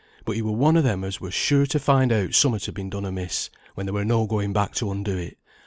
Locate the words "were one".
0.41-0.77